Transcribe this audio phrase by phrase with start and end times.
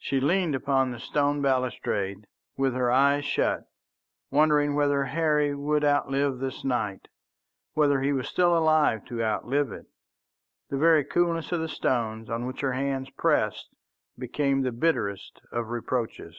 [0.00, 3.68] She leaned upon the stone balustrade with her eyes shut,
[4.28, 7.06] wondering whether Harry would outlive this night,
[7.74, 9.86] whether he was still alive to outlive it.
[10.70, 13.68] The very coolness of the stones on which her hands pressed
[14.18, 16.36] became the bitterest of reproaches.